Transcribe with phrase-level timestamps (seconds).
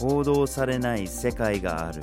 [0.00, 2.00] 報道されない世界がある。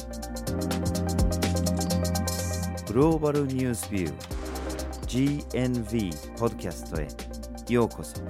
[2.85, 7.08] グローバルニュースビュー GNV ポッドキャストへ
[7.74, 8.21] ようこそ。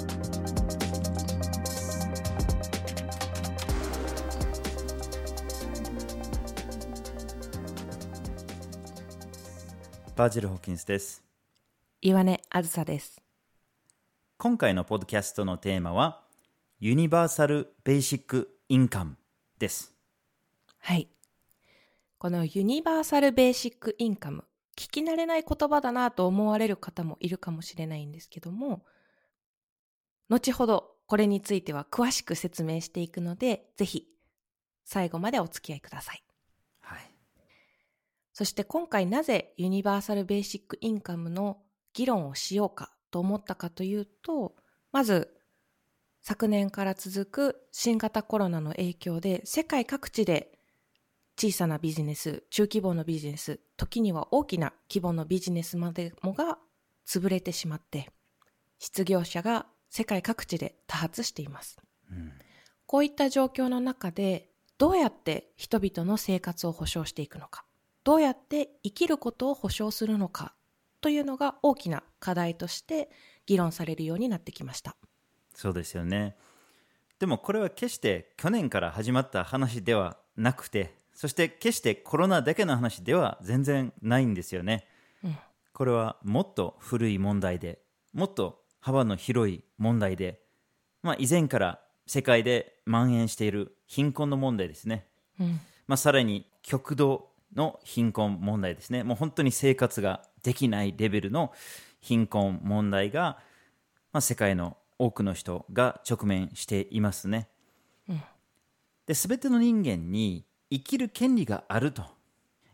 [10.15, 11.21] バジル・ホーキンスです。
[11.99, 13.21] 岩根あずさです。
[14.38, 16.21] 今回のポッドキャストのテーマは
[16.79, 19.18] ユニバーサル・ベーシック・インカム
[19.59, 19.93] です
[20.79, 21.09] はい。
[22.17, 24.45] このユニバーサルベーシックインカム、
[24.77, 28.85] 聞き慣れない言葉だなと思われる方もいるかもしれないんですけども、
[30.30, 34.07] 後ほどこれについては詳しく説明していくので、ぜひ
[34.85, 36.23] 最後までお付き合いください。
[36.80, 37.17] はい
[38.33, 41.58] そして今回なぜユニバーサルベーシックインカムの
[41.95, 44.55] 議論をしようかと思ったかというと、
[44.91, 45.37] まず
[46.27, 50.59] 昨年から続く新型コロナの影響で世界各地で
[51.39, 56.58] 小さなビジネス、中規模のビジネス、時には大きな規模のビジネスまでもが
[57.08, 58.09] 潰れてしまって、
[58.78, 61.78] 失業者が世界各地で多発しています。
[62.11, 62.33] うん
[62.86, 67.64] こういった状況の中で、どうやって人々の生活を保障していくのか、
[68.03, 70.55] どうやって生きることを保障するのか
[71.00, 73.09] というのが大きな課題として
[73.45, 74.98] 議論されるようになってきました。
[75.58, 76.36] そうですよね。
[77.17, 84.86] でもこれは決して去年から始まった話ではなくてそして決してコロナだけの話では全然ないんですよね、
[85.23, 85.38] うん。
[85.73, 87.80] これはもっと古い問題で
[88.14, 90.39] もっと幅の広い問題で、
[91.02, 95.08] まあ、以前から世界で蔓延している貧困の問題ですね。
[95.39, 95.59] うん。
[95.88, 101.52] まあ、さらに極度の貧困問題ですね、もう本当に生活ができないレベルの
[101.99, 103.39] 貧困問題が、
[104.14, 107.50] まあ、世界の多くの人が直面していますね。
[108.09, 108.22] うん
[109.08, 112.04] で全ての人間に生きる権利があると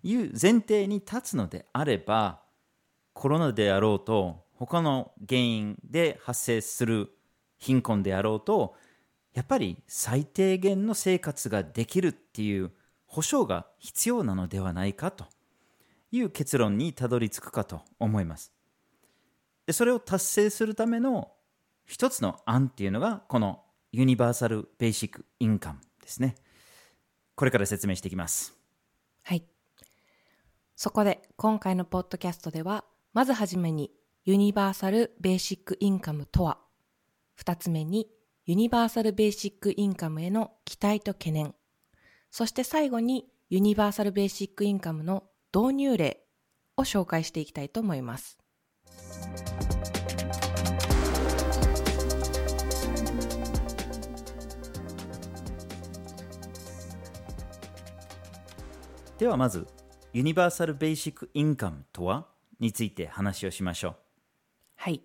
[0.01, 2.41] いう前提に立つのであれば
[3.13, 7.11] コロナであろうと他の原因で発生する
[7.59, 8.75] 貧困であろうと
[9.33, 12.71] やっぱり最低限の生活ができるっていう
[13.05, 15.25] 保障が必要なのではないかと
[16.11, 18.51] いう結論にたどり着くかと思います。
[19.65, 21.31] でそれを達成するための
[21.85, 26.35] 一つの案っていうのがこのユニバーサル・ベーシック・インカムですね。
[27.35, 28.53] これから説明していきます。
[29.23, 29.43] はい。
[30.75, 33.91] そこで今回のポッドキャストでは、まずはじめに
[34.25, 36.59] ユニバーサルベーシックインカムとは、
[37.35, 38.09] 二つ目に
[38.45, 41.55] ユニバーサルベーシックインカムへの期待と懸念、
[42.31, 45.23] そして最後にユニバーサルベーシックインカムの
[45.55, 46.25] 導入例
[46.77, 48.39] を紹介していきたいと思います。
[59.23, 59.65] ではまず、
[60.11, 62.27] ユニバーサル・ベーシック・インカムとは
[62.59, 63.95] について話をしましょう。
[64.75, 65.01] はい。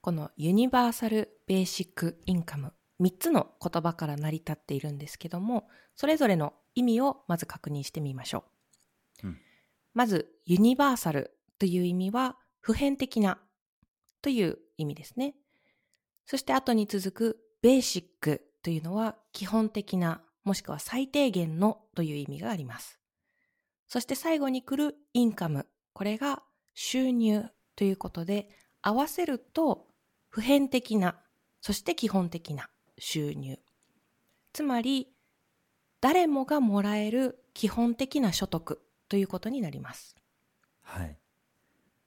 [0.00, 8.44] このユニバーサル・ベーシック・インカム、3つの言葉から成り立っているんですけども、それぞれの意味をまず確認してみましょ
[9.24, 9.26] う。
[9.26, 9.38] うん
[9.94, 13.40] まず、ユニバーサルという意味は、普遍的な
[14.22, 15.34] という意味ですね。
[16.24, 23.00] そして後に続くベーシックというのは、基本的な、もしくは最低限のという意味があります。
[23.86, 25.66] そして最後に来るインカム。
[25.92, 26.42] これが
[26.74, 27.44] 収入
[27.76, 28.48] ということで、
[28.82, 29.86] 合わせると
[30.28, 31.16] 普遍的な、
[31.60, 32.68] そして基本的な
[32.98, 33.58] 収入。
[34.52, 35.08] つまり、
[36.00, 40.16] 誰もがもらえる基本的な所得ということになります。
[40.82, 41.16] はい。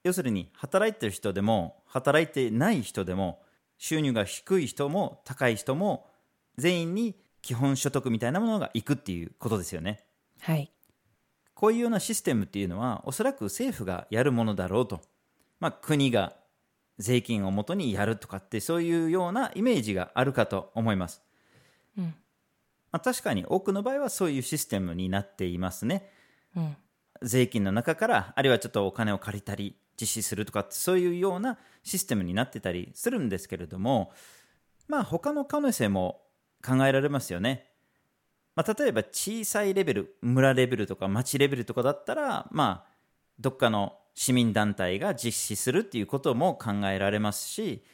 [0.04, 3.42] 要するに、働いてる人でも、働いてない人でも、
[3.76, 6.06] 収入が低い人も高い人も、
[6.56, 10.04] 全員に基本所得みたいなものがいくっていうことですよね。
[10.40, 10.72] はい。
[11.58, 15.00] こういうようなシステムっていうのは、おそらく政府がやるものだろうと。
[15.58, 16.36] まあ、国が
[16.98, 21.20] 税金をもとにやるとかって、そういうようなイメージがあるかと思います。
[21.98, 22.04] うん。
[22.04, 22.12] ま
[22.92, 26.08] あ、確かに多くの場合はそういうシステムになっていますね。
[26.54, 26.76] うん。
[27.22, 34.12] 税金の中から、あるいはちょっとお金を借りたり、実施するとかって、そういうようなシステムになってたりするんですけれども、
[34.86, 36.22] まあ、他の可能性も
[36.64, 37.67] 考えられますよね。
[38.58, 42.92] まあ、例えば小さいレベル、村レベルとか町レベルとかだったら、まあ、
[43.38, 47.84] どっかの市民団体が実施するっていうことも考えられますし、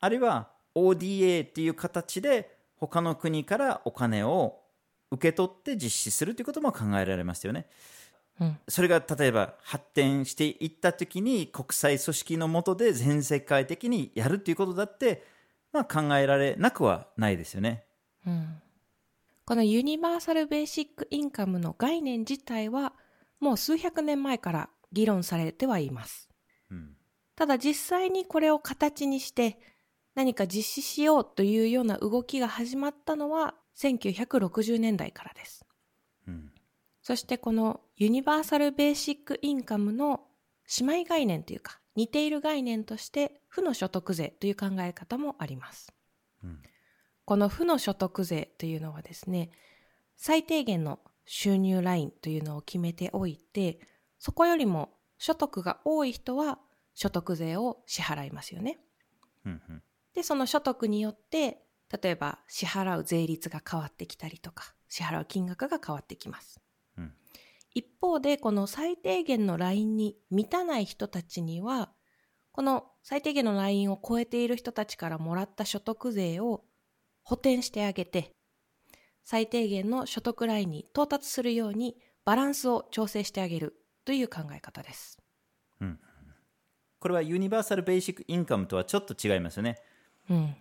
[0.00, 4.62] あるいは ODA っていう形で他の国からお金を
[5.10, 7.66] 受け取って実施するということも考えられますよね。
[8.40, 8.58] うん。
[8.68, 15.26] それが例えば発展していった時に国際組織の下で全世界的にやるっていうことだって、
[15.74, 17.84] まあ、考えられなくはないですよね。
[18.26, 18.62] うん。
[19.50, 22.92] このユニバーサル・ベーシック・インカムの概念自体は
[23.40, 26.28] もう数百年前から議論されてはいます。
[26.70, 26.94] うん
[27.34, 29.58] ただ実際にこれを形にして
[30.14, 35.66] 何か実施しようというような動きが始まったのは1960年代からです。
[36.28, 36.52] うん
[37.02, 40.28] そしてこのユニバーサル・ベーシック・インカムの
[40.78, 45.92] 姉妹概念というか似ている概念として負の所得税という考え方もあります。
[46.44, 46.62] うん
[47.30, 49.50] この負の所得税というのはですね、
[50.16, 53.78] 最低限の収入ラインというのを決めておいて、
[54.18, 56.58] そこよりも所得が多い人は
[56.92, 58.80] 所得税を支払いますよね。
[59.46, 59.82] うんうん
[60.12, 61.62] で、その所得によって、
[62.02, 66.60] 例えば支払う税率が変わってきたりとか、支払う金額が変わってきます。
[66.98, 67.12] うん
[67.74, 71.92] 一方で、この最低限のラインに満たない人たちには、
[72.50, 76.64] この最低限のラインを超えている人たちからもらった所得税を
[77.22, 78.32] 補填してあげて、
[79.24, 83.74] 最低限の所得ラインに到達するようにバランスを調整してあげる
[84.04, 85.20] という考え方です。
[87.00, 89.78] これはユニバーサル・ベーシック・インカムとはちょっと違いますよね。
[90.28, 90.54] うん。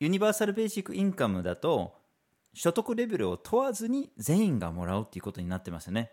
[0.00, 1.94] ユニバーサル・ベーシック・インカムだと
[2.54, 6.10] 所得レベルを問わずに全員がもらうっていうことになってますよね。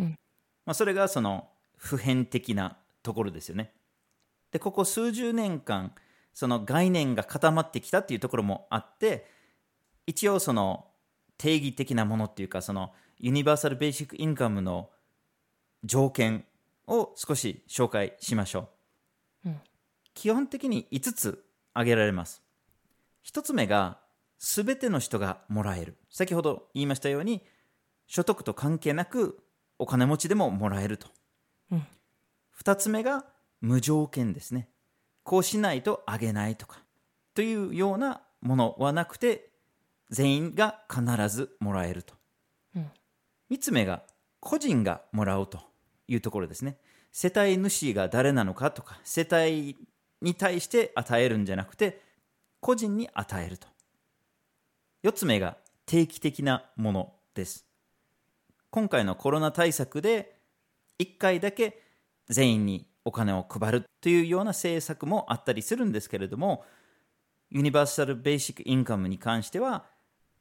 [0.00, 0.18] うん
[0.66, 3.72] まあ、それがその普遍的なところですよね。
[4.50, 5.94] でここ数十年間
[6.34, 9.26] その概念が固まってきたっていうところもあって
[10.06, 10.86] 一応その
[11.38, 14.90] 定義的なものっていうかそのユニバーサル・ベーシック・インカムの
[15.84, 16.44] 条件
[16.86, 18.68] を少し紹介しましょ
[19.44, 19.48] う。
[19.48, 19.60] うん
[20.14, 22.42] 基本的に5つ挙げられます。
[23.24, 23.98] 1つ目が
[24.38, 25.96] 全ての人がもらえる。
[26.10, 27.42] 先ほど言いましたように
[28.06, 29.42] 所得と関係なく
[29.78, 31.08] お金持ちでももらえると。
[31.70, 31.86] うん
[32.62, 33.24] 2つ目が
[33.60, 34.68] 無条件ですね。
[35.22, 36.82] こうしないとあげないとか
[37.34, 39.50] というようなものはなくて
[40.10, 42.14] 全員が必ずもらえると。
[42.76, 42.90] うん
[43.50, 44.02] 3つ目が
[44.40, 45.60] 個人がもらうと
[46.08, 46.78] いうところですね。
[47.12, 49.76] 世帯主が誰なのかとか世帯
[50.22, 52.00] に対して与えるんじゃなくて
[52.60, 53.68] 個人に与えると。
[55.04, 57.66] 4つ目が定期的なものです。
[58.70, 60.38] 今回のコロナ対策で
[60.98, 61.82] 1回だけ
[62.28, 66.64] 全員にお金を配るというような政策もあったりするんですけれども
[67.50, 69.84] ユニバーサル・ベーシック・インカムに関しては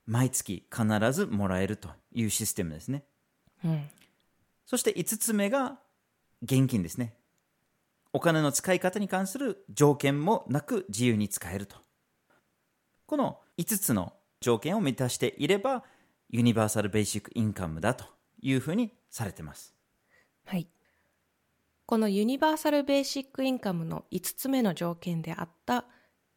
[0.06, 3.04] 毎月必ずもらえるというシステムですね。
[3.64, 3.90] うん。
[4.66, 5.80] そして5つ目が
[6.42, 7.14] 現金ですね。
[8.14, 11.76] お金の使い方に関する条件もなく自由に使えると。
[13.06, 15.84] この5つの条件を満たしていれば
[16.30, 18.06] ユニバーサル・ベーシック・インカムだと
[18.42, 19.76] いうふうにされてます。
[20.46, 20.68] はい。
[21.92, 25.84] このユニバーサル・ベーシック・インカムの5つ目の条件であった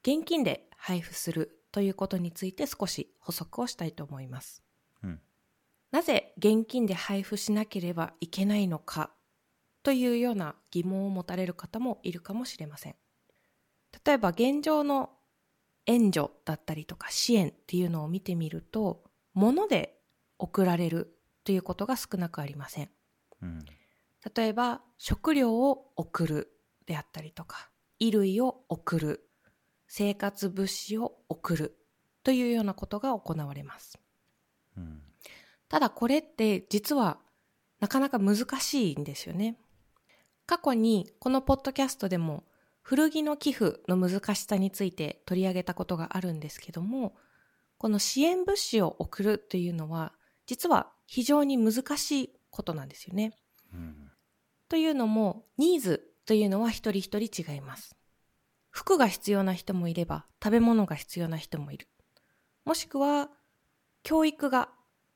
[0.02, 4.64] 現金で配布するということについて少し補足をしたいと思います。
[5.04, 5.20] うん
[5.92, 9.12] なぜ現金で配布しなければいけないのか
[9.84, 12.96] というような疑問を持たれる方もいるかもしれません。
[14.04, 15.10] 例えば現状の
[15.86, 19.04] 援助だったりとか支援っていうのを見てみると、
[19.34, 20.00] 物で
[20.36, 22.90] 送られるということが少なくありません。
[23.40, 23.64] うん
[24.34, 26.50] 例えば食料を送る
[26.86, 29.28] であったりとか衣類を送る
[29.86, 31.76] 生活物資を送る
[32.22, 33.98] というようなことが行われます。
[34.76, 35.02] うん。
[35.68, 37.18] ただこれって実は
[37.80, 39.56] なかなか難しいんですよね。
[40.46, 42.44] 過去にこのポッドキャストでも
[42.82, 47.14] 古着の寄付の難しさについて取り上げたことがあるんですけども
[47.78, 50.12] この支援物資を送るというのは
[50.46, 53.32] 実は非常に難しいことなんですよね。
[53.72, 54.03] うん
[54.74, 57.94] というのも、ニーズというのは一人一人違います。
[58.70, 61.86] 服が必要な人もいれば、食べ物が必要な人もいる。
[62.64, 63.30] もしくは、
[64.02, 64.70] 教育が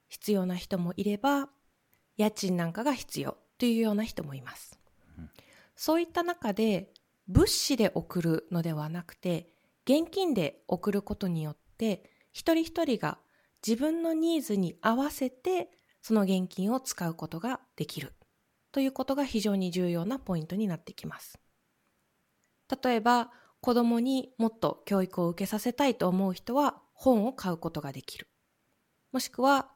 [0.07, 1.49] 必要な人もいれば、
[2.17, 4.79] 家賃なんかが必要というような人もいます。
[5.75, 6.93] そういった中で、
[7.27, 9.50] 物資で送るのではなくて、
[9.87, 13.19] 現金で送ることによって、一人一人が
[13.67, 15.69] 自分のニーズに合わせて、
[16.00, 18.12] その現金を使うことができる。
[18.72, 21.38] ということが非常に重要なポイントになってきます。
[22.82, 28.28] 例えば、子供にもっと教育を受けさせたいと思う人は本を買うことができる。
[29.12, 29.70] もしくは、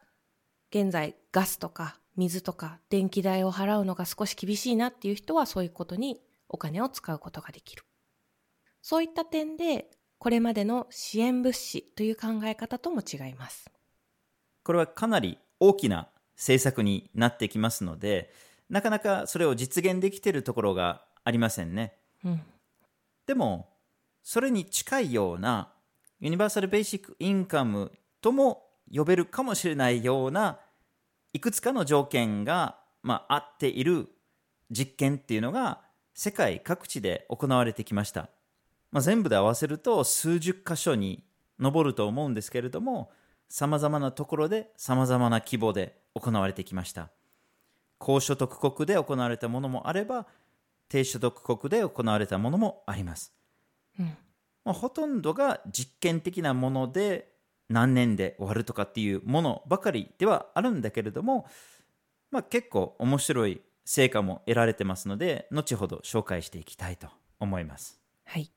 [0.71, 7.85] 現在ガスとか水とか電気代を払うのが少し厳しいなっていう人はそういうことにお金を使うことができる。
[8.83, 13.71] そういった点で、これまでの支援物資という考え方とも違います。
[14.63, 18.33] これはかなり大きな政策になってきますので
[18.73, 21.93] なかなかそれを実現できているところがありませんね。
[22.25, 22.41] うん。
[23.27, 23.69] でも、
[24.23, 25.75] それに近いような
[26.21, 30.59] ユニバーサル・ベーシック・インカムとも呼べるかもしれないような
[31.35, 34.09] いくつかの条件が、まあ、合っている
[34.71, 35.83] 実験っていうのが
[36.15, 38.31] 世界各地で行われてきました。
[38.91, 41.25] まあ、全部で合わせると数十箇所に
[41.59, 43.11] 上ると思うんですけれども、
[43.51, 47.11] さまざまなところでさまざまな規模で行われてきました。
[48.03, 50.27] 高所得国で行われたものもあれば、
[50.89, 53.33] 低所得国で行われたものもあります。
[53.99, 54.17] うん
[54.65, 57.33] まあ、ほとんどが実験的なもので
[57.69, 61.47] 何年で終わるとかっていうものばかりではあるんだけれども、
[62.31, 67.09] まあ、結構面白い成果も得られてますので後ほど紹介していきたいと
[67.41, 68.01] 思います。
[68.25, 68.51] はい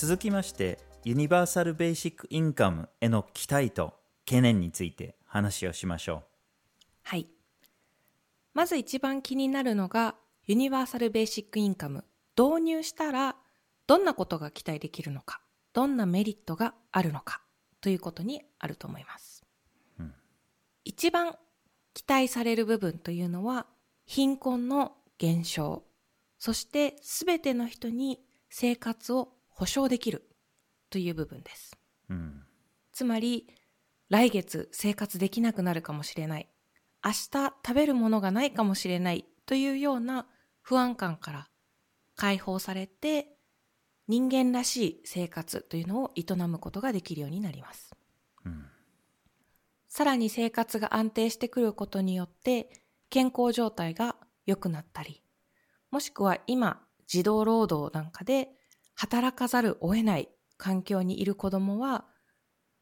[0.00, 3.92] 続きましてユニバーサル・ベーシック・インカムへの期待と
[4.24, 6.24] 懸念について話をしましょう。
[7.02, 7.26] はい。
[8.54, 10.14] まず一番気になるのが
[10.46, 13.36] ユニバーサル・ベーシック・インカム導入したら
[13.86, 15.42] どんなことが期待できるのか
[15.74, 17.42] どんなメリットがあるのか
[17.82, 19.44] ということにあると思います、
[19.98, 20.14] うん、
[20.86, 21.34] 一番
[21.92, 23.66] 期待される部分というのは
[24.06, 25.84] 貧困の減少
[26.38, 30.26] そして全ての人に生活を保障できる
[30.88, 31.76] という部分です、
[32.08, 32.42] うん、
[32.94, 33.46] つまり
[34.08, 36.48] 来月生活できなくなるかもしれない。
[37.04, 40.26] 明日食べるものがないかもしれないというような
[40.62, 41.48] 不安感から
[42.16, 43.28] 解放されて
[44.08, 47.94] 人間らしい生活というのを営むことができるようになります。
[48.46, 48.64] うん、
[49.88, 52.70] さらに生活が安定してくることによって
[53.10, 55.22] 健康状態が良くなったり、
[55.90, 58.48] もしくは今児童労働なんかで
[59.00, 60.28] 働かざるを得ない
[60.58, 62.04] 環境にいる子供は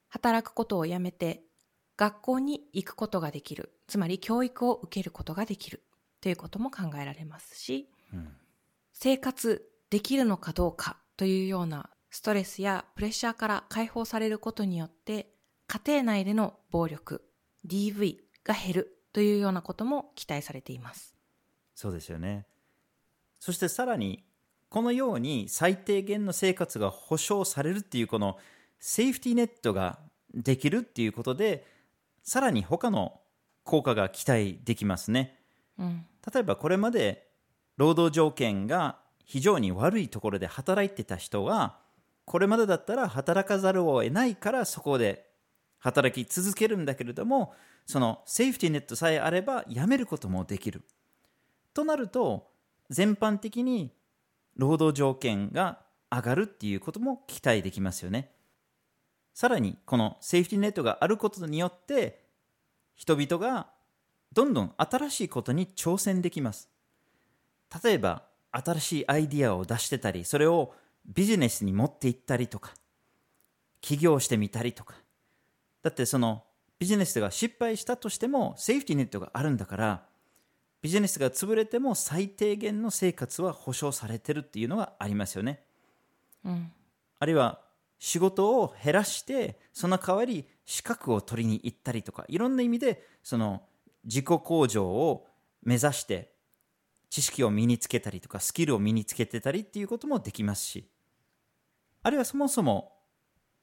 [0.09, 1.45] 働くことをやめて
[1.97, 5.85] 学校に行くことができる、つまり教育を受けることができる。
[6.21, 8.33] ということも考えられますし、うん、
[8.93, 15.31] 生活できるのかどうかというようなストレスやプレッシャーから解放されることによって
[15.69, 17.23] 家庭内での暴力
[17.65, 21.15] DV が減るというようなことも期待されています。
[21.77, 22.45] そうですよね。
[23.39, 24.25] そしてさらに
[24.69, 28.37] このように最低限の生活が保障されるっていうこの
[28.79, 29.99] セーフティーネットが
[30.35, 31.67] できるっていうことで
[32.23, 33.21] さらに他の
[33.65, 35.39] 効果が期待できますね、
[35.79, 37.29] うん、例えばこれまで
[37.77, 41.79] 労働条件が非常に悪いところで働いてた人は
[42.25, 45.27] これまでだったら働かざるを得ないからそこで
[45.79, 47.55] 働き続けるんだけれども
[47.87, 50.83] そのセーフティーネットさえあれば辞めることもできる。
[51.73, 52.51] となると
[52.91, 53.93] 全般的に
[54.59, 55.79] 労働条件が
[56.11, 58.31] 上がるっていうことも期待できますよね
[59.35, 62.25] さらにこのセーフティーネットがあることによって
[62.95, 63.69] 人々が
[64.33, 66.69] どんどん新しいことに挑戦できます
[67.83, 70.73] 例えば新しいアイディアを出してたり、それを
[71.07, 72.75] ビジネスに持っていったりとか、
[73.81, 74.95] 起業してみたりとか。
[75.83, 76.45] だってその
[76.79, 80.07] ビジネスが失敗したとしてもセーフティーネットがあるんだから、
[80.81, 85.63] ビジネスが潰れても最低限の生活は保障されてるっていうのがありますよね。
[86.45, 86.73] うん、
[87.19, 87.61] あるいは
[87.99, 93.63] 仕事を減らしてその代わり資格を取りに行ったりとかいろんな意味でその
[94.05, 95.27] 自己向上を
[95.63, 96.33] 目指して
[97.11, 100.89] 知識を身につけたりとかスキルを身につけてたりっていうこともできますし
[102.03, 102.93] あるいはそもそも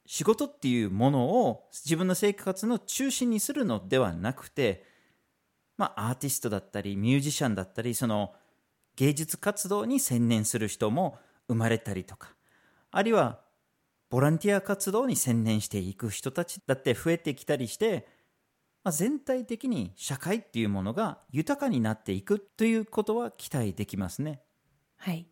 [0.06, 4.84] 仕事っていうものを自分の生活の中心にするのではなくて
[5.77, 8.34] まあアーティストだったりミュージシャンだったりその
[8.96, 11.17] 芸術活動に専念する人も
[11.48, 12.29] 生まれたりとか
[12.91, 13.39] あるいは
[14.10, 18.08] ボランティア活動に専念していく人たちだって増えてきたりして
[18.86, 24.44] まあ、全体的に社会っていうものが豊かになっていくということは期待できますね。
[24.98, 25.27] はい。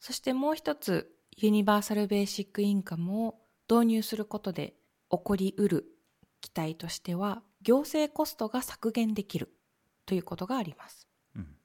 [0.00, 3.36] そしてもう一つ、ユニバーサル・ベーシック・インカムを
[3.70, 4.74] 導入することで
[5.12, 5.86] 起こりうる
[6.40, 9.54] 期待としては、行政コストが削減できる
[10.06, 11.08] ということがあります。
[11.36, 11.56] うん、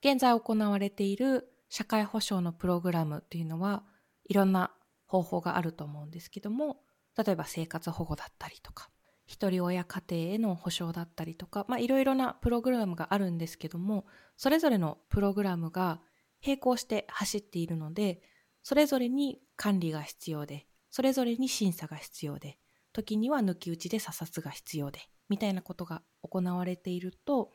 [0.00, 3.84] 現在行われている社会保障のプログラムというのは
[4.24, 4.72] いろんな
[5.06, 6.82] 方法があると思うんですけども、
[7.16, 8.90] 例えば生活保護だったりとか、
[9.26, 14.06] 一人親家庭への保障だったりとか、まあ、いろいろなプログラムがあるんですけども、
[14.36, 16.00] それぞれのプログラムが
[16.44, 18.22] 並行して走っているので、
[18.62, 22.58] それぞれに管理が必要で、それぞれに審査が必要で、
[22.92, 27.52] 時には抜き打ちで査察が必要で、みたいなことが行われていると、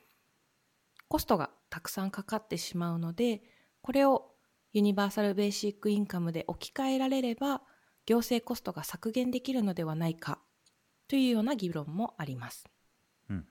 [1.07, 3.43] コストがたくさんかかってしまうので、
[3.81, 4.31] これを
[4.74, 7.62] ユニバーサル・ベーシック・インカムで置き換えられれば、
[8.05, 10.39] 行政コストが削減できるのではないか
[11.07, 12.65] というような議論もあります。
[13.29, 13.45] うんうん、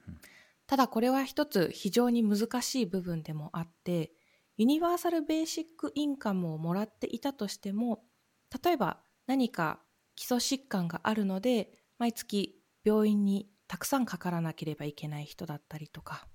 [0.67, 4.13] ただこれは一つ非常に難しい部分でもあって、
[4.57, 8.05] ユニバーサルベーシックインカムをもらっていたとしても、
[8.65, 9.81] 例えば何か
[10.15, 16.29] 基礎疾患があるので、毎月病院にたくさんかからなければいけない人だったりとか、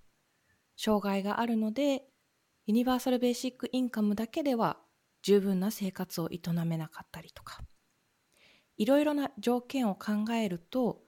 [0.81, 2.03] 障害があるので、
[2.65, 4.77] ユニバーサルベーシックインカムだけでは
[5.23, 7.59] 十分な生活を営めなかったりとか、
[8.77, 11.01] いろいろな条件を考えると、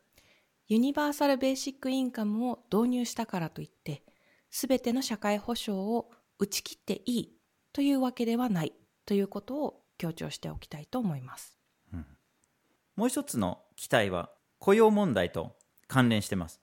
[0.68, 4.04] ユニバーサルベーシックインカムを導入したからといって、
[4.50, 7.38] すべての社会保障を打ち切っていい
[7.72, 8.74] というわけではない
[9.06, 11.58] ということを強調しておきたいと思います。
[12.98, 15.56] もう一つの期待は雇用問題と
[15.88, 16.61] 関連してます。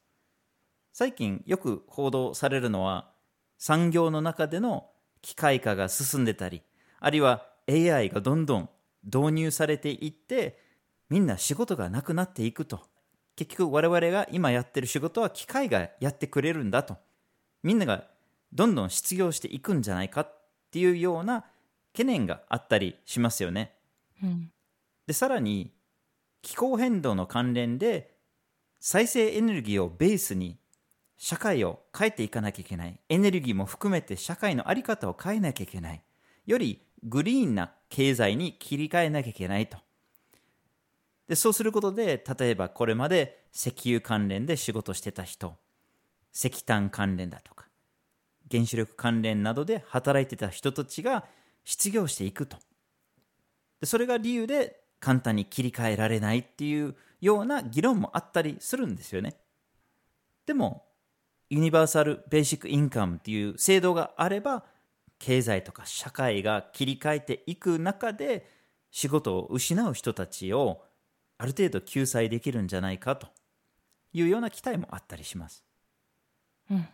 [0.98, 3.12] 最近よく報道されるのは
[3.56, 4.90] 産業の中での
[5.22, 6.60] 機械化が進んでたり、
[6.98, 8.68] あるいは AI がどんどん
[9.04, 10.58] 導入されていって、
[11.08, 12.80] みんな仕事がなくなっていくと。
[13.36, 16.96] 結局我々が今やってる仕事は機械がやってくれるんだと。
[17.62, 18.08] みんなが
[18.52, 20.36] どんどん失業していくんじゃないかっ
[20.72, 21.44] ていうような
[21.92, 23.72] 懸念があったりしますよね。
[24.20, 24.50] うん。
[25.06, 25.70] で、さらに
[26.42, 28.16] 気候変動の関連で
[28.80, 30.58] 再生エネルギーをベースに
[31.18, 32.98] 社会を変えていかなきゃいけない。
[33.08, 36.02] エネルギーも含めて社会の在り方を変えなきゃいけない。
[36.46, 39.78] よりグリーンな経済に切り替えなきゃいけないと。
[41.26, 45.56] で、そうすることで、例えばこれまで石油関連で仕事してた人、
[46.32, 47.66] 石炭関連だとか、
[48.50, 51.26] 原子力関連などで働いてた人たちが
[51.64, 52.56] 失業していくと。
[53.80, 59.36] でそれが理由で簡単に切り替えられないっていうような議論もあったりするんですよね。
[60.46, 60.87] でも、
[61.50, 64.64] ユニバーサル・ベーシック・インカムっていう制度があれば、
[65.18, 68.46] 経済とか社会が切り替えていく中で、
[68.90, 70.82] 仕事を失う人たちを
[71.36, 73.28] ある程度救済できるんじゃないかと
[74.12, 75.64] いうような期待もあったりします。
[76.70, 76.88] うん。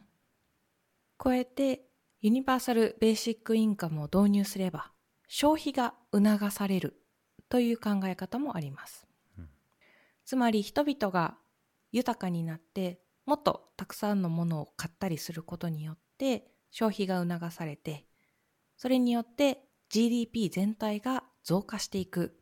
[1.17, 1.87] こうやって
[2.21, 4.91] ユニバーサルベーシックインカムを導入すれば
[5.29, 7.01] 消費が促される
[7.49, 9.07] という考え方もあります。
[10.25, 11.37] つまり人々が
[11.93, 18.07] 豊かになってもっとたくさんのものを買ったりすることによって消費が促されて
[18.77, 22.37] それによって GDP 全体が増加していく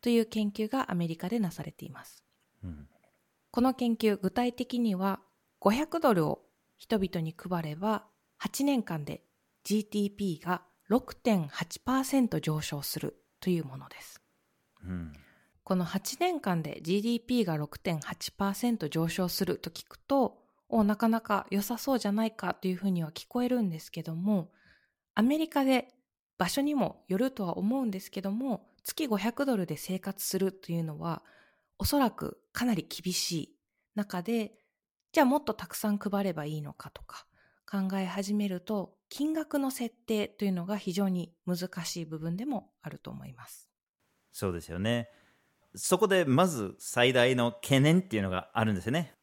[0.00, 2.24] という研究がアメリカでなされています。
[2.64, 2.86] うん
[3.52, 5.18] この研究具体的には
[5.60, 6.42] 500ドルを
[6.78, 8.04] 人々に配れば
[8.40, 9.24] 8年間で
[9.64, 14.22] GDP が6.8%上昇するというものです。
[14.84, 15.12] うん
[15.70, 24.50] この8年間で GDP が6.8%上昇すると聞くと、おなかなか良さそうじゃないかというふうには聞こえるんですけども、
[25.14, 25.86] アメリカで
[26.38, 31.22] 場所にもよるとは思うんですけども、月500ドルで生活するというのは、
[31.78, 33.56] おそらくかなり厳しい
[33.94, 34.50] 中で、
[35.12, 37.26] じゃあもっとたくさん配ればいいのかとか
[37.70, 43.70] 考え始めると、金額の設定というのが非常に難しい部分でもあると思います。
[44.32, 45.08] そうですよね。
[45.74, 49.14] そこでまず最大の懸念っていうのがあるんですよね。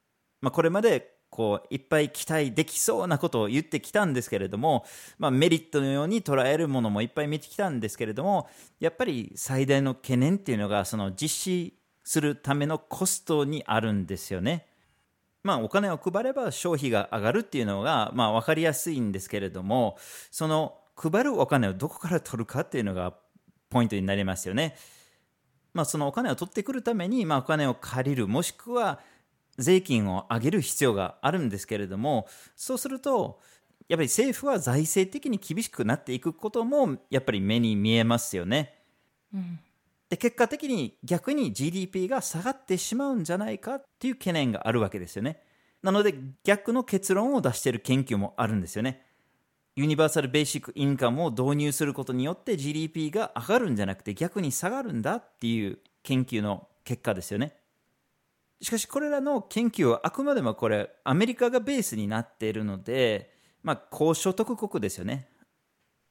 [0.42, 4.86] まあ、これまでこういっぱい期待できそうなことを言ってきたんですけれども、
[5.18, 8.48] まあ、メリットのように捉えるものもいっぱい見てきたんですけれども
[8.80, 14.66] やっぱり最大の懸念っていうのがその実施するためのコストにあるんですよね。
[15.44, 19.98] まあ、お金を配れば消費が上がるっていうのが、まあ、分かりやすいんですけれども
[20.30, 23.14] その配るお金をどこから取るかっていうのが
[23.70, 24.76] ポイントになりますよね。
[25.78, 29.00] まあ、そのお金を取ってくるために、まあ、お金を借りるもしくは
[29.60, 33.40] 税金を上げる必要があるんですけれどもそうすると
[33.88, 38.74] やっぱり政府は財政的に厳しくなっていくこともやっぱり目に見えますよね。
[39.32, 39.60] うん。
[40.10, 45.42] で結果的に逆に GDP が下がってしまうんじゃないかっていう懸念があるわけですよね。
[45.84, 49.06] なので逆の結論を出している研究もあるんですよね。
[49.78, 57.54] ユニバーサル・ベーシック・インカムを導入することによって GDP が上がるんじゃなくて逆に下がるんだっていう研究の結果ですよね。
[58.60, 65.28] しかしこれらの研究はあくまでもこれアメリカがベースになっているので、まあ、高所得国ですよね。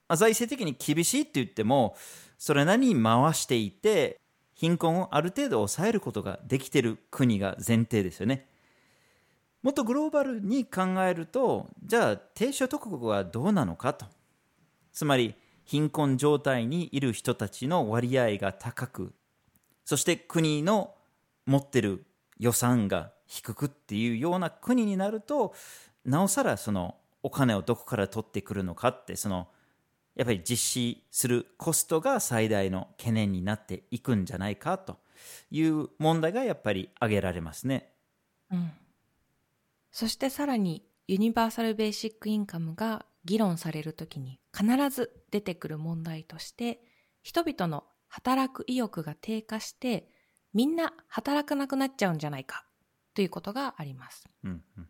[0.06, 1.96] ま財政的に厳しいって言っても
[2.38, 4.20] それなりに回していて
[4.54, 8.46] 貧困をある程度抑えることができている国が前提ですよね。
[9.66, 14.06] もっとグローバルに考えるとじゃあ低所得国はどうなのかと
[14.92, 19.12] つまり貧困状態にいる人たちの割合が高く
[19.84, 20.94] そして国の
[21.46, 22.04] 持ってる
[22.38, 25.52] 予算が低くっていうような国になると
[26.04, 29.48] なおさらそのお金をどこから取ってくるのかってその
[30.14, 34.98] やっぱり実施するコストが最大の懸念になっていくんじゃないかと
[35.50, 37.90] いう問題がやっぱり挙げられますね。
[38.52, 38.70] うん。
[39.96, 46.82] そしてさらにユニバーサル・ベーシック・インカムが議論されるときに必ず出てくる問題として
[47.22, 50.10] 人々の働く意欲が低下して
[50.52, 52.66] みんな働かなくなっちゃうんじゃないか
[53.14, 54.28] ということがあります。
[54.44, 54.88] うんうん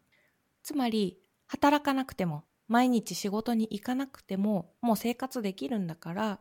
[0.64, 6.40] つまり働かなくても毎日仕事に行かなくてももう生活できるんだから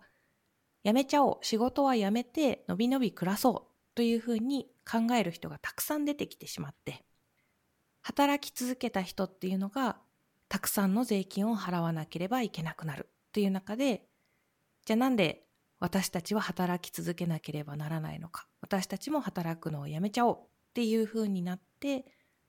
[0.81, 7.05] やめちゃおう仕事はやめてのびのび暮らそうというふうに考える人がたくさん出てきてしまって
[8.07, 9.97] 働き続けた人っていうのが
[10.47, 14.03] たくさんの税金を払わなければいけなくなるという中で
[14.85, 15.41] じゃあなんで
[15.79, 18.45] 私たちは働き続けなければならないのか？
[18.61, 20.39] 私たちも働くのをやめちゃおうっ
[20.75, 22.05] ていうふうになって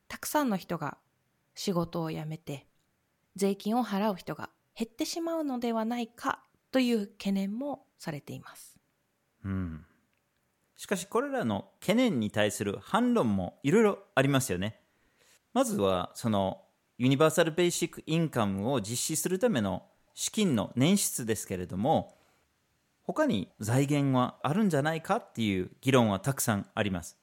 [0.08, 0.98] たくさんの人が
[1.54, 2.66] 仕事を辞めて
[3.34, 6.42] 税金を払う人が減ってしまうのではないか？
[6.70, 8.78] という懸念もされています。
[9.42, 9.86] うん
[10.76, 14.82] しかしこれらの懸念に対する反論もいろいろありますよね。
[15.56, 16.60] まずはその
[16.98, 22.14] ユニバーサル・ベーシック・インカムを実施するための資金の捻出ですけれども
[23.04, 27.16] 他に財源はあるんじゃないかっていう議論はたくさんあります。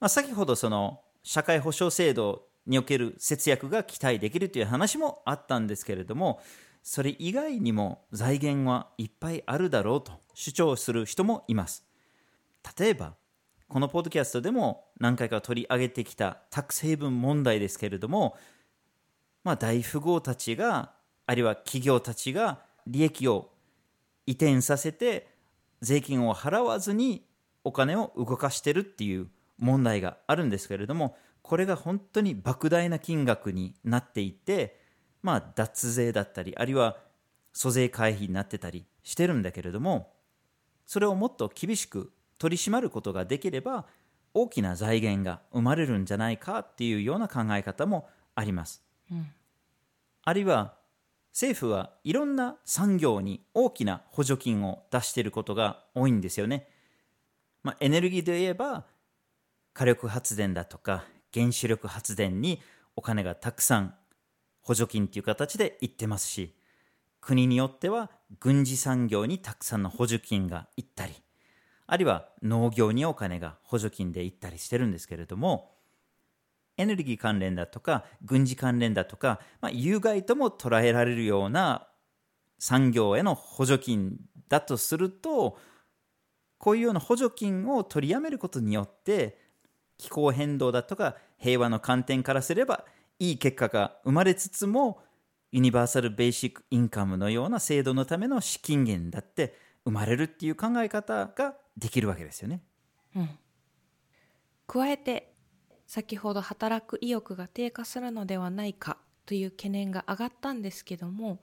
[0.00, 6.40] まあ、先ほどその社会保障制度における節約が期待できるという話もあったんですけれども
[6.82, 11.84] それ以外にも財源はいっぱいあるだろうと主張する人もいます。
[12.78, 13.12] 例えば
[13.72, 18.36] このポッドキャストでも何回か取り上げてきたタクスヘイブン問題ですけれども、
[19.44, 20.92] まあ、大富豪たちが
[21.24, 23.48] あるいは企業たちが利益を
[24.26, 25.26] 移転させて
[25.80, 27.24] 税金を払わずに
[27.64, 34.78] お金を動かしてるっていう問題があるんですけれどもこれが本当に莫大な金額になっていて、
[35.22, 36.98] まあ、脱税だったりあるいは
[37.54, 40.12] 租税回避になってたりしてるんだけれども
[40.84, 43.86] それをもっと厳しく取り締まることができれば
[44.34, 48.82] 大きな財源が生まれるんじゃないかっていうような考え方もあります。
[49.10, 49.30] うん
[50.24, 50.74] あるいは
[51.32, 56.68] 政府はいろんな産業に大きな補助金を出していることが多いんですよね。
[57.62, 58.84] まあ、エネルギーで言えば
[59.72, 62.60] 火力発電だとか原子力発電に
[62.96, 63.94] お金がたくさん
[64.60, 66.54] 補助金という形で行ってますし
[67.20, 71.14] 国によっては軍事産業にたくさんの補助金が行ったり
[71.92, 75.74] あるいは農業にお金が補助金で行ったりしてるんですけれども
[76.78, 81.86] エネルギー関連だとか軍事関連だとか、まあ、有害とも捉えられるような
[82.58, 84.16] 産業への補助金
[84.48, 85.58] だとすると
[86.56, 89.38] こういうような補助金を取りやめることによって
[89.98, 92.86] 気候変動だとか平和の観点からすれば
[93.18, 95.02] いい結果が生まれつつも
[95.50, 102.62] ユニバーサル・ベーシック・インカムのような制度のための資金源だって生まれるっていう考え方ができるわけですよね。
[103.16, 103.38] うん
[104.66, 105.34] 加えて
[105.86, 111.42] 先ほど働く意欲が低下するのではないかという懸念が上がったんですけども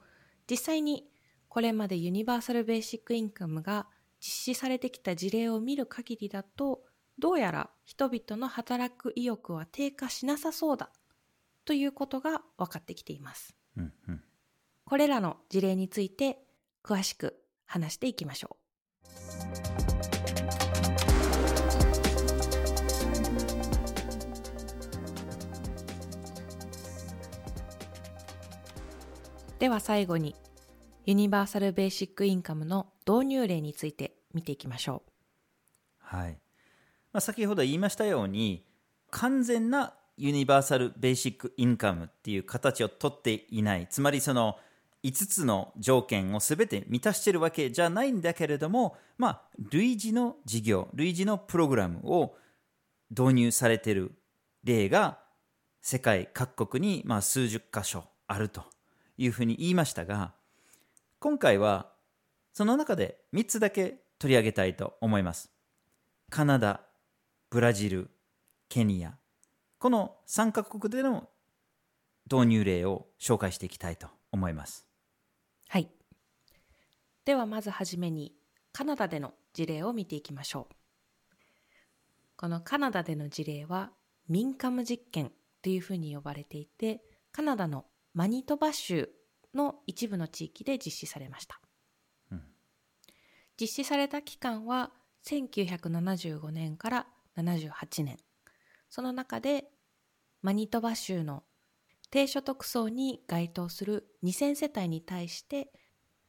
[0.50, 1.08] 実際に
[1.48, 3.86] これまでユニバーサル・ベーシック・インカムが
[4.18, 6.82] 実施されてきた事例を見る限りだと
[7.20, 10.90] どうやら人々の働く意欲は低下しなさそうだ
[11.64, 13.54] ということが分かってきています。
[13.76, 14.22] うんうん
[14.84, 16.40] これらの事例について
[16.82, 18.56] 詳しく話していきましょ
[19.78, 19.79] う。
[29.60, 30.34] では最後に
[31.04, 35.12] ユニバーサル・ベーシック・インカムの導入例について見ていきましょう。
[35.98, 36.38] はい。
[37.12, 38.64] まあ、先ほど言いましたように
[39.10, 43.86] 完全なユニバーサル・ベーシック・インカムっていう形をとっていない。
[43.90, 44.56] つまりその
[45.04, 49.42] 5つの条件を全て満たしてるわけじゃないんだけれども、まあ、
[49.72, 52.34] 類似の事業類似のプログラムを
[53.10, 54.12] 導入されてる
[54.64, 55.18] 例が
[55.82, 58.64] 世界各国にまあ数十箇所あると。
[59.20, 60.32] いうふうに言いましたが
[61.18, 61.92] 今回は
[62.54, 65.50] その中で3つだけ取り上げたいと思います。
[66.30, 66.80] カナダ、
[67.50, 68.10] ブラジル、
[68.68, 69.18] ケニア、
[69.78, 71.28] この3カ国での
[72.30, 74.86] 導入例を紹介していきたいと思います。
[75.68, 75.90] はい。
[77.24, 78.34] ではまずはじめに
[78.72, 80.74] カナダでの事例を見ていきましょう。
[82.36, 83.90] このカナダでの事例は
[84.28, 87.02] ミンカム実験というふうに呼ばれていて、
[87.32, 89.10] カナダのマニトバ州
[89.54, 91.60] の一部の地域で実施されました。
[92.32, 92.42] うん
[93.60, 94.90] 実施された期間は
[95.26, 98.16] 1975年から78年。
[98.88, 99.70] その中で
[100.42, 101.44] マニトバ州の
[102.10, 105.70] 低所得層に該当する2000世帯に対して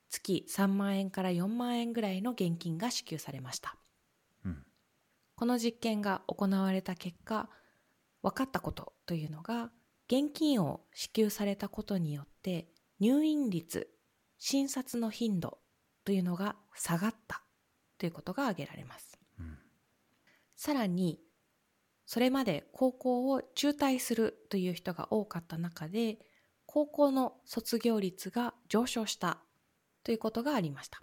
[0.09, 3.77] 月3万円から4万円ぐらいの現金が支給されました。
[4.45, 4.65] うん
[5.41, 7.49] この実験が行われた結果、
[8.21, 9.71] 分かったことというのが、
[10.11, 12.67] 現金を支給されたことによって
[12.99, 13.89] 入院率、
[14.37, 15.59] 診察の頻度
[16.03, 17.43] というのが下がった
[17.97, 19.17] ということが挙げられます。
[19.39, 19.57] うん
[20.57, 21.19] さらに、
[22.05, 26.19] それまで高校を中退するという人が多かった中で、
[26.67, 29.39] 高校の卒業率が上昇した
[30.03, 31.01] ということがありました。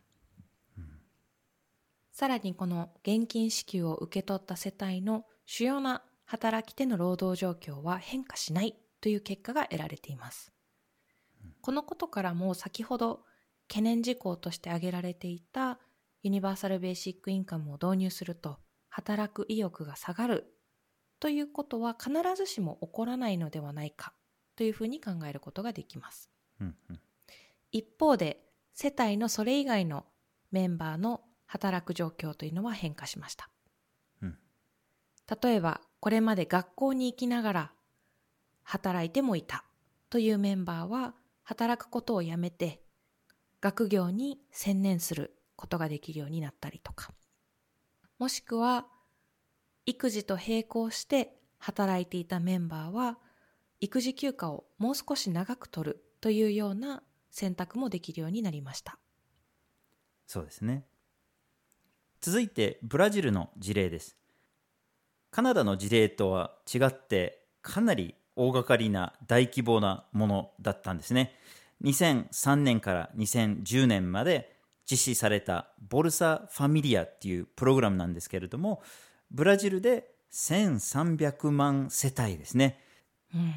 [2.13, 10.53] さらにこの現金支給を受け取った世帯の主要な働き手の労働状況は変化しないという結果が得られています。
[11.61, 13.25] このことからも先ほど
[13.69, 15.79] 懸念事項として挙げられていた
[16.23, 18.59] ユニバーサルベーシックインカムを導入すると
[18.89, 20.55] 働く意欲が下がる
[21.21, 24.15] ということは必ずしも起こらないのではないか
[24.57, 26.31] というふうに考えることができます。
[26.61, 27.01] うんうん
[27.71, 30.07] 一方で世帯のそれ以外の
[30.51, 33.51] メンバーの働く状況というのは変化しました。
[34.23, 34.39] うん
[35.43, 37.73] 例えばこれまで学校に行きながら
[38.71, 39.65] 働いてもいた
[40.11, 42.83] というメンバーは働くことをやめて
[43.63, 47.11] 学業に専念することができるようになったりとか
[48.19, 48.87] もしくは
[49.87, 53.17] 育児と並行して働いていたメンバーは
[53.81, 58.99] 育児休暇をもう少し長く取るというような選択もできるようになりました。
[60.27, 60.85] そうですね。
[62.21, 64.19] 続いてブラジルの事例です。
[65.31, 71.35] カナダの事例とは違ってかなり大掛かりな大規模なものだったんですね。
[71.85, 74.57] 2003年から2010年まで
[74.91, 78.83] 実施されたボルサ・ファミリアっていうプログラムなんですけれども、
[79.31, 82.81] ブラジルで1300万世帯ですね。
[83.35, 83.55] うん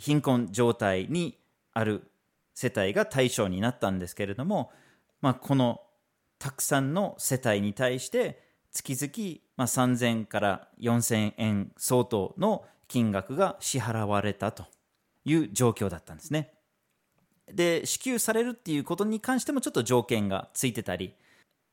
[0.00, 1.38] 貧困状態に
[1.74, 2.10] ある
[2.54, 4.72] 世帯が対象になったんですけれども、
[5.20, 5.82] まあ、この
[6.38, 14.66] たくさんの世帯に対して月々、まあ、3000から4000円相当の金額が支払われたと
[15.24, 16.52] いう状況だったんですね。
[17.52, 21.14] で支給されるっていうことに関してもちょっと条件がついてたり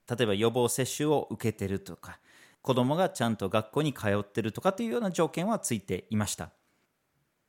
[0.09, 2.19] 例えば予防接種を受けてるとか
[2.61, 6.51] 子供がちゃんと学校に通ってるとかというような条件はついていました。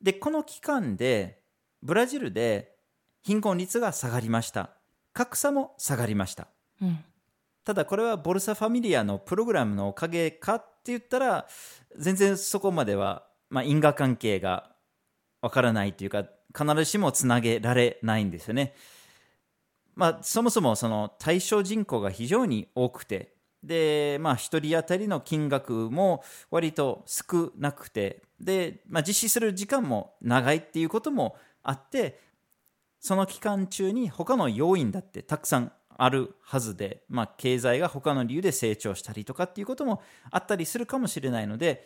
[0.02, 1.42] でこの期間で
[1.83, 2.74] ブラジルで
[3.22, 4.70] 貧困率が下がりました
[5.12, 6.48] 格差も下がりました
[6.81, 7.04] うん
[7.68, 11.46] ただこれはボルサファミリアのプログラムのおかげかって言ったら
[11.98, 14.70] 全然そこまでは、まあ、因果関係が
[15.40, 16.24] わからないというか
[16.56, 18.74] 必ずしもつなげられないんですよね。
[19.94, 23.34] まあそもそもその対象人口が非常に多くて
[23.64, 32.20] でまあ1人当たりの金額も割と少なくてで、まあ、実施する時間も長いっていうこともあって
[33.00, 41.84] その期間中に他の要因だってたくさんあるはずで、まあ、経済が他の理由で成長したりとかっていうこともあったりするかもしれないので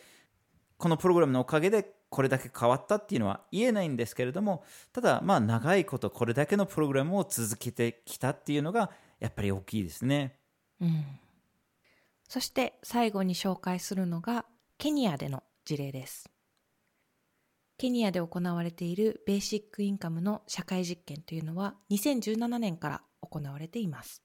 [0.77, 10.35] このプログラムのおかげでこれだけ変わったっていうのは言えないんですけれどもただまあ長いことこれだけのプログラムを続けてきたっていうのがやっぱり大きいですね。
[10.81, 11.05] うん
[12.33, 14.45] そして最後に紹介するのが
[14.79, 16.31] ケニアでの事例です。
[17.77, 24.23] ケニアで行われているベーシックインカムの社会実験というのは2017年から行われています。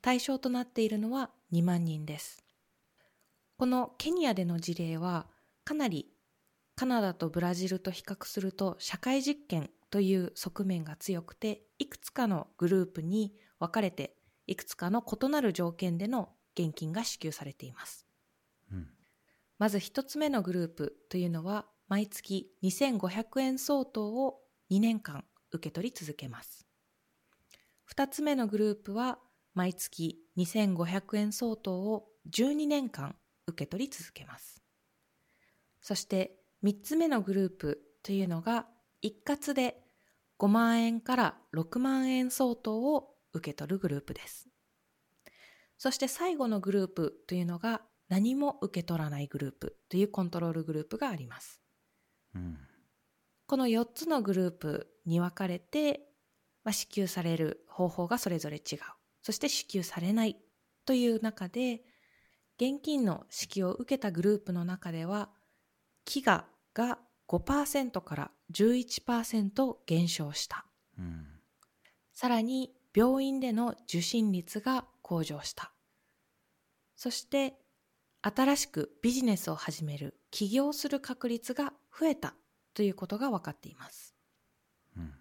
[0.00, 2.43] 対象となっているのは2万人です。
[3.56, 5.26] このケニアでの事例は
[5.64, 6.10] かなり
[6.76, 18.06] カナダとブラジルと比較すると社会実験という側面が強くていくつかのグループに分かれていくつかの異なる条件での現金が支給されています。
[18.72, 18.88] うん
[19.58, 24.40] まず一つ目のグループというのは毎月2500円相当を
[24.70, 26.66] 2年間受け取り続けます。
[27.84, 29.18] 二つ目のグループは
[29.54, 33.14] 毎月2500円相当を12年間
[33.46, 34.62] 受け取り続けます。
[35.80, 38.66] そして三つ目のグループというのが
[39.02, 39.82] 一括で
[40.38, 44.48] 5万円から6万円相当を受け取るグループです。
[45.76, 51.60] そして最後のグループというのが何も受け取らないグループというコントロールグループがあります。
[52.34, 52.58] うん
[53.46, 56.00] この4つのグループに分かれて、
[56.64, 58.78] まあ、支給される方法がそれぞれ違う。
[59.22, 60.36] そして支給されない
[60.86, 61.82] という中で、
[62.56, 65.30] 現金の支給を受けたグループの中では、
[66.06, 70.64] 飢餓が5%から11%減少した。
[70.98, 71.26] うん
[72.12, 75.72] さらに病院での受診率が向上した。
[76.94, 77.54] そして
[78.22, 82.34] 新しくビジネスを始める、起業する確率が増えた
[82.72, 84.14] ということが分かっています。
[84.96, 85.12] うん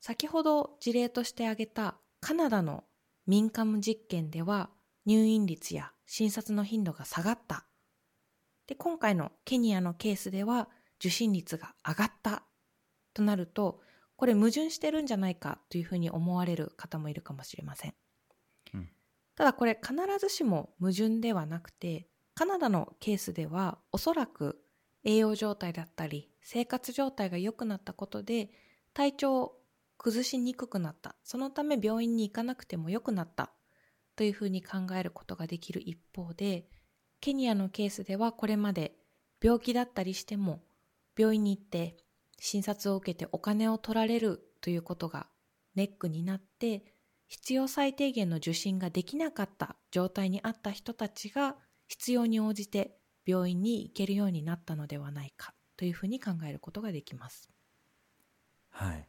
[0.00, 2.84] 先ほど事例として挙げたカナダの
[3.26, 4.70] 民間実験では
[5.06, 7.64] 入院率や診察の頻度が下がった。
[8.66, 12.42] で、今回のケニアのケースでは受診率が上がった
[13.14, 13.80] となると、
[14.16, 17.94] これ矛盾してるんじゃないかというふうに思われる方もいるかもしれません。
[18.74, 18.88] うん
[19.36, 24.62] ただこれ必ずしも矛盾ではなくて、カナダのケースではおそらく
[25.04, 28.50] 栄養状態だったり生活状態が良くなったことで
[28.94, 29.60] 体調を
[29.98, 31.16] 崩しにくくなった。
[31.22, 33.52] そのため病院に行かなくても良くなった
[34.16, 36.68] というふうに考えることができる一方で、
[37.20, 38.96] ケニアのケースではこれまで
[39.42, 40.62] 病気だったりしても
[41.16, 41.96] 病院に行って
[42.38, 45.26] 診察を受けてお金を取られるということが
[45.74, 46.84] ネックになって
[47.26, 51.56] 必要最低限の受診ができなかった状態にあった人たちが
[51.88, 57.50] 必要に応じて病院に行けるようになったのではないかというふうに考えることができます。
[58.70, 59.08] はい。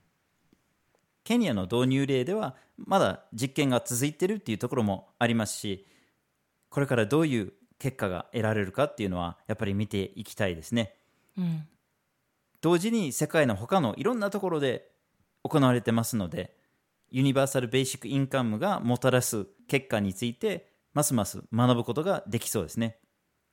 [1.28, 5.86] ケニアの導入例ではまだ実験が続いているっていうところもありますし、
[6.70, 10.96] これからどういう結果が得られるかっていうのはやっぱり見ていきたいですね。
[11.38, 11.68] うん、
[12.62, 14.90] 同時に世界の他のいろんなところで
[15.44, 16.56] 行われてますので、
[17.10, 23.00] ユニバーサル・ベーシック・インカムがもたらす結果について、ますます学ぶことができそうですね。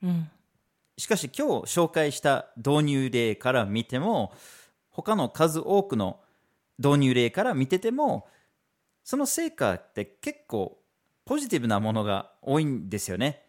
[0.01, 0.29] うん、
[0.97, 4.31] しかし今日紹介した導入例から見ても、
[4.91, 6.21] 他の数多くの
[6.77, 8.27] 導入例から見てても、
[9.03, 10.79] その成果って結構
[11.25, 13.43] ポジティブなものが多いんですよね。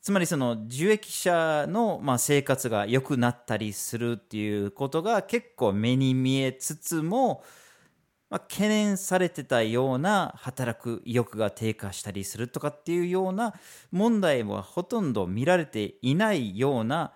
[0.00, 7.42] つまりその受益者のまあ生活が良くなったりするっていうことが結構目に見えつつも、
[8.30, 13.54] まあ、懸念されてたような働く意欲が低下したりするとかっていうような
[13.90, 17.12] 問題はほとんど見られていないような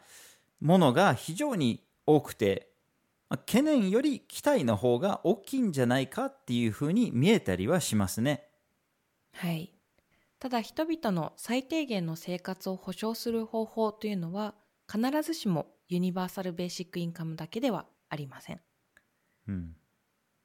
[0.61, 2.72] ものが非常に多くて、
[3.33, 8.45] まあ懸念より期待の方が大きいんじゃないかっていうふうに見えたりはしますね。
[9.33, 9.73] はい。
[10.39, 14.55] ただ人々の最低限の生活を保障する方法というのは
[14.87, 18.61] 必ずしもユニバーサル・ベーシック・インカムだけではありません。
[19.49, 19.77] うん。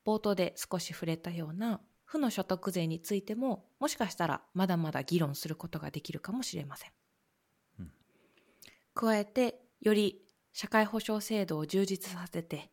[0.05, 6.91] 冒頭で少し触れたような負の所得税についてももしかしたらまだまだ議論することができるかもしれません。
[7.79, 7.91] うん
[8.93, 10.21] 加えてより
[10.53, 12.71] 社会保障制度を充実させて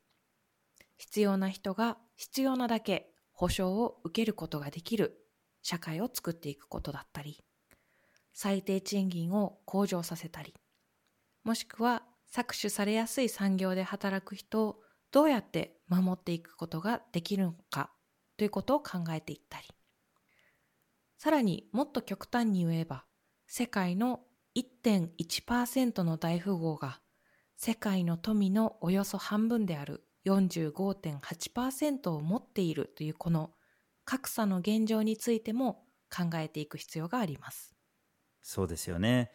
[0.97, 5.19] 必要な人が必要なだけ保障を受けることができる
[5.63, 7.41] 社会を作っていくことだったり
[8.33, 10.55] 最低賃金を向上させたり
[11.43, 12.03] もしくは
[12.33, 14.77] 搾取されやすい産業で働く人を
[15.13, 17.91] どうやって守っていくことができるのか
[18.37, 19.69] ということを考えていったり
[21.19, 23.05] さらにもっと極端に言えば
[23.47, 24.21] 世界の
[24.57, 27.01] 1.1%の大富豪が
[27.57, 33.51] 世界の富のおよそ半分である45.8%を持っているというこの
[34.05, 35.85] 格差の現状についても
[36.15, 37.75] 考えていく必要があります。
[38.43, 39.31] そうですよね。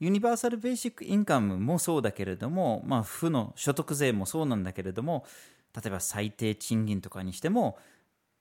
[0.00, 5.24] ユニバーサル・ベーシック・インカムもそうだけれども、まあ、負の所得税もそうなんだけれども、
[5.74, 7.78] 例えば最低賃金とかにしても、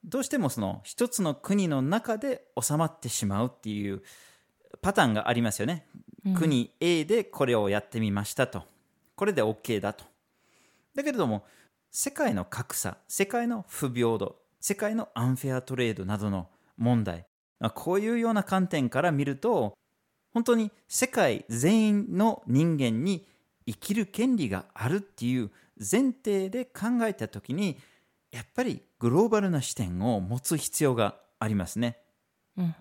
[0.04, 4.02] どうしてもその一つの国の中で収まってしまうっていう
[4.82, 5.86] パターンがありますよね。
[6.26, 8.64] うん国 A でこれをやってみましたと。
[9.16, 10.11] これで OK だと。
[10.96, 11.44] だけれども、
[11.92, 17.26] 世界の格差、世界の不平等、世界のアンフェアトレードなどの問題、
[17.60, 19.78] まあこういうような観点から見ると、
[20.34, 23.28] 本当に世界全員の人間に
[23.66, 27.78] 生きる権利があるっていう前提で考えたときに、
[28.32, 31.98] やっぱりグローバルな視点を持つ必要がありますね。
[32.58, 32.76] うん、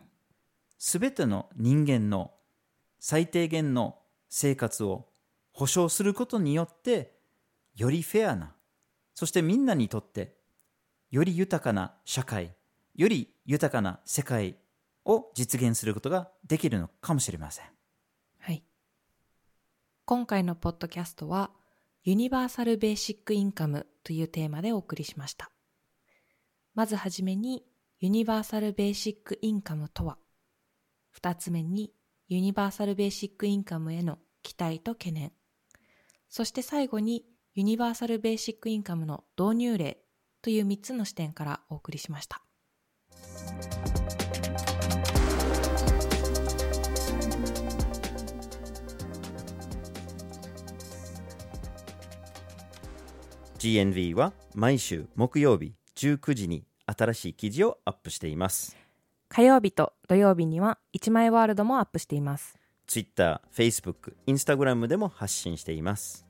[0.79, 2.33] すべての人間の
[3.01, 5.09] 最低限の生活を
[5.53, 7.20] 保障することによって、
[7.81, 8.55] よりフェアな、
[9.15, 10.37] そしてみんなにとって、
[11.11, 12.55] より豊かな社会、
[12.95, 14.59] より豊かな世界
[15.07, 17.65] を実現することができるのかもしれません。
[18.39, 18.63] はい。
[20.05, 21.53] 今回のポッドキャストは、
[22.05, 25.51] ユニバーサル・ベーシック・インカムというテーマでお送りしました。
[26.75, 27.65] まずはじめに、
[27.99, 30.19] ユニバーサル・ベーシック・インカムとは、
[31.09, 31.95] 二つ目に、
[32.29, 35.33] ユニバーサル・ベーシック・インカムへの期待と懸念、
[36.29, 37.25] そして最後に、
[37.57, 39.99] ユニバーサル・ベーシック・インカムの導入例
[40.41, 42.43] という三つの視点からお送りしました。
[53.59, 58.77] GNV は毎週木曜日19時に新しい記事をアップしています。
[59.29, 62.57] 火曜日と土曜日には一枚ワールドもアップしています。
[62.87, 66.30] Twitter、Facebook、Instagram でも発信しています。